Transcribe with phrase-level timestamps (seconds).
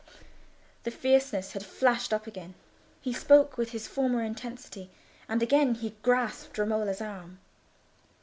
[0.81, 2.55] The fierceness had flamed up again.
[3.01, 4.89] He spoke with his former intensity,
[5.29, 7.37] and again he grasped Romola's arm.